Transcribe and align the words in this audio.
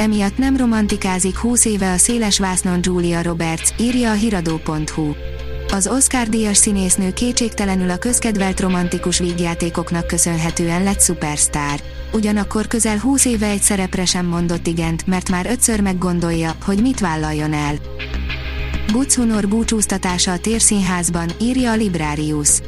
Emiatt 0.00 0.38
nem 0.38 0.56
romantikázik 0.56 1.36
20 1.36 1.64
éve 1.64 1.92
a 1.92 1.96
széles 1.96 2.38
vásznon 2.38 2.78
Julia 2.82 3.22
Roberts, 3.22 3.70
írja 3.78 4.10
a 4.10 4.14
hiradó.hu. 4.14 5.12
Az 5.72 5.86
Oscar-díjas 5.86 6.56
színésznő 6.56 7.12
kétségtelenül 7.12 7.90
a 7.90 7.96
közkedvelt 7.96 8.60
romantikus 8.60 9.18
vígjátékoknak 9.18 10.06
köszönhetően 10.06 10.82
lett 10.82 11.00
szupersztár. 11.00 11.80
Ugyanakkor 12.12 12.66
közel 12.66 12.98
20 12.98 13.24
éve 13.24 13.46
egy 13.46 13.62
szerepre 13.62 14.04
sem 14.04 14.26
mondott 14.26 14.66
igent, 14.66 15.06
mert 15.06 15.30
már 15.30 15.46
ötször 15.46 15.80
meggondolja, 15.80 16.54
hogy 16.64 16.82
mit 16.82 17.00
vállaljon 17.00 17.52
el. 17.52 17.74
Butz 18.92 19.14
Hunor 19.14 19.48
búcsúztatása 19.48 20.32
a 20.32 20.38
térszínházban, 20.38 21.30
írja 21.40 21.70
a 21.70 21.76
Librarius. 21.76 22.60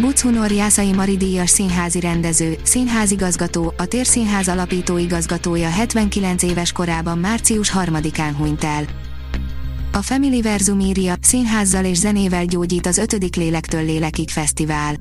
Butz 0.00 0.20
Hunor 0.20 0.50
Jászai 0.50 0.92
Maridíjas 0.92 1.50
színházi 1.50 2.00
rendező, 2.00 2.56
színházigazgató, 2.62 3.72
a 3.76 3.84
Térszínház 3.84 4.48
alapító 4.48 4.98
igazgatója 4.98 5.68
79 5.68 6.42
éves 6.42 6.72
korában 6.72 7.18
március 7.18 7.72
3-án 7.74 8.32
hunyt 8.36 8.64
el. 8.64 8.84
A 9.92 10.02
Family 10.02 10.40
Verzum 10.40 10.80
írja, 10.80 11.14
színházzal 11.20 11.84
és 11.84 11.98
zenével 11.98 12.44
gyógyít 12.44 12.86
az 12.86 12.98
5. 12.98 13.36
Lélektől 13.36 13.84
Lélekig 13.84 14.30
Fesztivál. 14.30 14.94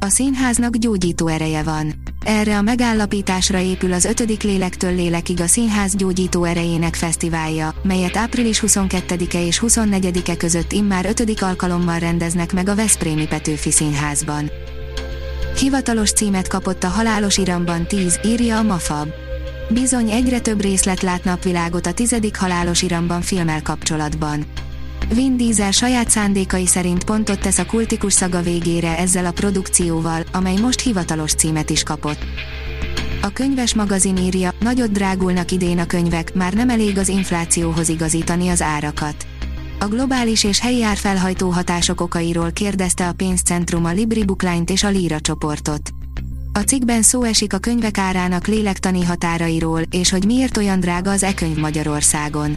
A 0.00 0.08
színháznak 0.08 0.76
gyógyító 0.76 1.26
ereje 1.26 1.62
van. 1.62 1.94
Erre 2.28 2.56
a 2.56 2.62
megállapításra 2.62 3.58
épül 3.58 3.92
az 3.92 4.04
5. 4.04 4.42
lélektől 4.42 4.94
lélekig 4.94 5.40
a 5.40 5.46
Színház 5.46 5.94
Gyógyító 5.94 6.44
Erejének 6.44 6.94
Fesztiválja, 6.94 7.74
melyet 7.82 8.16
április 8.16 8.62
22-e 8.66 9.46
és 9.46 9.62
24-e 9.66 10.36
között 10.36 10.72
immár 10.72 11.06
5. 11.06 11.40
alkalommal 11.40 11.98
rendeznek 11.98 12.52
meg 12.52 12.68
a 12.68 12.74
Veszprémi 12.74 13.26
Petőfi 13.26 13.70
Színházban. 13.70 14.50
Hivatalos 15.58 16.12
címet 16.12 16.48
kapott 16.48 16.84
a 16.84 16.88
Halálos 16.88 17.36
Iramban 17.36 17.86
10, 17.86 18.20
írja 18.24 18.58
a 18.58 18.62
Mafab. 18.62 19.08
Bizony 19.68 20.10
egyre 20.10 20.40
több 20.40 20.60
részlet 20.60 21.02
lát 21.02 21.24
napvilágot 21.24 21.86
a 21.86 21.92
tizedik 21.92 22.36
Halálos 22.36 22.82
Iramban 22.82 23.20
filmmel 23.20 23.62
kapcsolatban. 23.62 24.44
Vin 25.14 25.36
Diesel 25.36 25.70
saját 25.70 26.10
szándékai 26.10 26.66
szerint 26.66 27.04
pontot 27.04 27.40
tesz 27.40 27.58
a 27.58 27.66
kultikus 27.66 28.12
szaga 28.12 28.42
végére 28.42 28.98
ezzel 28.98 29.26
a 29.26 29.32
produkcióval, 29.32 30.22
amely 30.32 30.56
most 30.56 30.80
hivatalos 30.80 31.32
címet 31.32 31.70
is 31.70 31.82
kapott. 31.82 32.18
A 33.22 33.28
könyves 33.32 33.74
magazin 33.74 34.16
írja, 34.16 34.50
nagyot 34.60 34.92
drágulnak 34.92 35.50
idén 35.50 35.78
a 35.78 35.86
könyvek, 35.86 36.34
már 36.34 36.52
nem 36.52 36.70
elég 36.70 36.98
az 36.98 37.08
inflációhoz 37.08 37.88
igazítani 37.88 38.48
az 38.48 38.62
árakat. 38.62 39.26
A 39.78 39.86
globális 39.86 40.44
és 40.44 40.60
helyi 40.60 40.82
árfelhajtó 40.82 41.50
hatások 41.50 42.00
okairól 42.00 42.50
kérdezte 42.50 43.08
a 43.08 43.12
pénzcentrum 43.12 43.84
a 43.84 43.92
Libri 43.92 44.24
Bookline-t 44.24 44.70
és 44.70 44.82
a 44.82 44.88
Lira 44.88 45.20
csoportot. 45.20 45.90
A 46.52 46.58
cikkben 46.58 47.02
szó 47.02 47.22
esik 47.22 47.52
a 47.52 47.58
könyvek 47.58 47.98
árának 47.98 48.46
lélektani 48.46 49.04
határairól, 49.04 49.80
és 49.90 50.10
hogy 50.10 50.24
miért 50.24 50.56
olyan 50.56 50.80
drága 50.80 51.10
az 51.10 51.22
e-könyv 51.22 51.56
Magyarországon. 51.56 52.56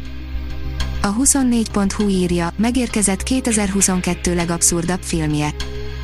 A 1.04 1.16
24.hu 1.16 2.08
írja, 2.08 2.54
megérkezett 2.58 3.24
2022 3.24 4.36
legabszurdabb 4.36 5.02
filmje. 5.02 5.50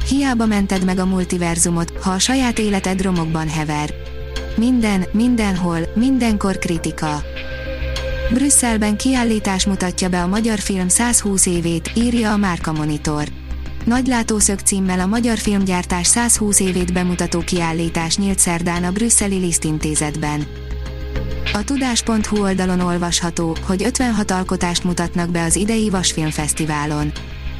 Hiába 0.08 0.46
mented 0.46 0.85
meg 0.85 1.00
a 1.00 1.06
multiverzumot, 1.06 1.91
ha 2.02 2.12
a 2.12 2.19
saját 2.19 2.59
életed 2.59 3.02
romokban 3.02 3.50
hever. 3.50 3.94
Minden, 4.56 5.06
mindenhol, 5.12 5.80
mindenkor 5.96 6.58
kritika. 6.58 7.22
Brüsszelben 8.34 8.97
kiállítás 8.97 9.66
mutatja 9.66 10.09
be 10.09 10.22
a 10.22 10.28
magyar 10.28 10.59
film 10.59 10.88
120 10.88 11.46
évét, 11.46 11.91
írja 11.96 12.31
a 12.31 12.38
Márka 12.38 12.72
Monitor. 12.72 13.28
Nagy 13.85 14.08
látószög 14.08 14.59
címmel 14.59 15.00
a 15.00 15.06
magyar 15.06 15.38
filmgyártás 15.38 16.08
120 16.08 16.59
évét 16.59 16.94
bemutató 16.94 17.40
kiállítás 17.40 18.18
nyílt 18.18 18.40
szerdán 18.40 18.84
a 18.84 18.91
brüsszeli 18.91 19.38
Liszt 19.38 19.64
intézetben. 19.64 20.66
A 21.53 21.63
tudás.hu 21.63 22.41
oldalon 22.41 22.79
olvasható, 22.79 23.57
hogy 23.66 23.83
56 23.83 24.31
alkotást 24.31 24.83
mutatnak 24.83 25.29
be 25.29 25.44
az 25.44 25.55
idei 25.55 25.89
Vasfilmfesztiválon. 25.89 27.11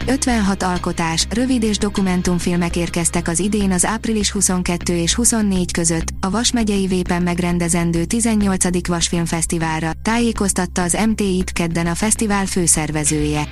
56 0.06 0.64
alkotás, 0.64 1.28
rövid 1.30 1.64
és 1.64 1.78
dokumentumfilmek 1.78 2.76
érkeztek 2.76 3.28
az 3.28 3.40
idén 3.40 3.72
az 3.72 3.86
április 3.86 4.32
22 4.32 4.96
és 4.96 5.14
24 5.14 5.72
között, 5.72 6.08
a 6.20 6.30
Vas 6.30 6.52
megyei 6.52 6.88
Vépen 6.88 7.22
megrendezendő 7.22 8.06
18. 8.06 8.88
Vasfilmfesztiválra, 8.88 9.92
tájékoztatta 10.02 10.82
az 10.82 10.98
MTI-t 11.08 11.52
kedden 11.52 11.88
a 11.88 11.96
fesztivál 11.96 12.46
főszervezője. 12.46 13.48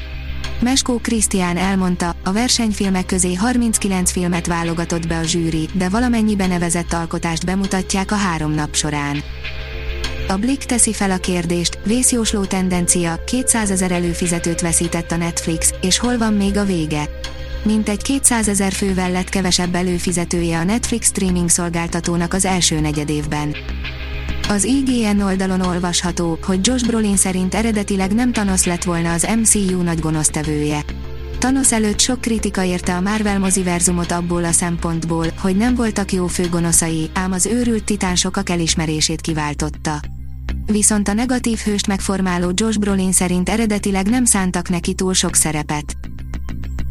Meskó 0.60 0.98
Krisztián 0.98 1.58
elmondta, 1.58 2.16
a 2.24 2.32
versenyfilmek 2.32 3.06
közé 3.06 3.34
39 3.34 4.12
filmet 4.12 4.48
válogatott 4.48 5.08
be 5.08 5.18
a 5.18 5.24
zsűri, 5.24 5.70
de 5.74 5.90
valamennyi 5.90 6.36
benevezett 6.36 6.94
alkotást 6.94 7.46
bemutatják 7.46 8.12
a 8.12 8.16
három 8.16 8.52
nap 8.52 8.76
során. 8.76 9.24
A 10.28 10.38
Blick 10.38 10.66
teszi 10.66 10.94
fel 10.94 11.12
a 11.12 11.18
kérdést, 11.18 11.80
vészjósló 11.84 12.46
tendencia, 12.46 13.24
200 13.26 13.72
ezer 13.72 13.92
előfizetőt 13.92 14.62
veszített 14.62 15.12
a 15.12 15.16
Netflix, 15.16 15.74
és 15.82 15.98
hol 15.98 16.18
van 16.18 16.34
még 16.34 16.58
a 16.58 16.66
vége? 16.66 17.10
Mintegy 17.64 18.02
200 18.02 18.48
ezer 18.48 18.72
fővel 18.72 19.12
lett 19.12 19.30
kevesebb 19.30 19.76
előfizetője 19.76 20.58
a 20.58 20.64
Netflix 20.64 21.08
streaming 21.08 21.50
szolgáltatónak 21.50 22.34
az 22.34 22.46
első 22.46 22.80
negyedévben. 22.80 23.56
Az 24.50 24.64
IGN 24.64 25.22
oldalon 25.22 25.62
olvasható, 25.62 26.40
hogy 26.42 26.68
Josh 26.68 26.86
Brolin 26.88 27.18
szerint 27.18 27.56
eredetileg 27.56 28.14
nem 28.14 28.32
Thanos 28.32 28.66
lett 28.66 28.84
volna 28.84 29.14
az 29.14 29.28
MCU 29.38 29.82
nagy 29.82 30.00
gonosztevője. 30.00 30.84
Thanos 31.40 31.72
előtt 31.72 32.00
sok 32.00 32.22
kritika 32.22 32.64
érte 32.64 32.96
a 32.96 33.02
Marvel 33.02 33.40
moziverzumot 33.40 34.12
abból 34.12 34.44
a 34.44 34.52
szempontból, 34.52 35.28
hogy 35.40 35.58
nem 35.58 35.76
voltak 35.76 36.12
jó 36.12 36.28
főgonoszai, 36.28 37.10
ám 37.14 37.32
az 37.32 37.46
őrült 37.46 37.84
titán 37.84 38.16
sokak 38.16 38.50
elismerését 38.50 39.22
kiváltotta. 39.22 40.00
Viszont 40.66 41.08
a 41.08 41.14
negatív 41.14 41.58
hőst 41.58 41.88
megformáló 41.88 42.52
Josh 42.54 42.80
Brolin 42.80 43.12
szerint 43.12 43.50
eredetileg 43.50 44.10
nem 44.10 44.26
szántak 44.26 44.70
neki 44.70 44.94
túl 44.94 45.14
sok 45.14 45.36
szerepet. 45.36 45.98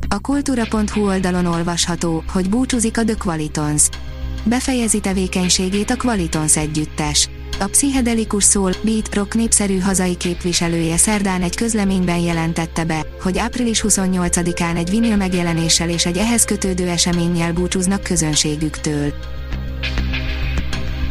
A 0.08 0.20
kultúra.hu 0.20 1.06
oldalon 1.06 1.46
olvasható, 1.46 2.24
hogy 2.32 2.48
búcsúzik 2.48 2.98
a 2.98 3.04
The 3.04 3.14
Qualitons. 3.18 3.88
Befejezi 4.44 5.00
tevékenységét 5.00 5.90
a 5.90 5.96
Qualitons 5.96 6.56
együttes. 6.56 7.28
A 7.60 7.64
pszichedelikus 7.64 8.44
szól, 8.44 8.72
beat, 8.82 9.14
rock 9.14 9.34
népszerű 9.34 9.78
hazai 9.78 10.16
képviselője 10.16 10.96
szerdán 10.96 11.42
egy 11.42 11.56
közleményben 11.56 12.18
jelentette 12.18 12.84
be, 12.84 13.06
hogy 13.22 13.38
április 13.38 13.84
28-án 13.88 14.76
egy 14.76 14.90
vinil 14.90 15.16
megjelenéssel 15.16 15.88
és 15.88 16.06
egy 16.06 16.16
ehhez 16.16 16.44
kötődő 16.44 16.88
eseménnyel 16.88 17.52
búcsúznak 17.52 18.02
közönségüktől. 18.02 19.12